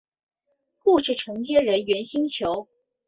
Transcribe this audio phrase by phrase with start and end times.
[0.79, 2.67] 故事承接人猿星球。